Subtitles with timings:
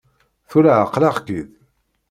[0.49, 1.49] Tura εeqleɣ-k-id.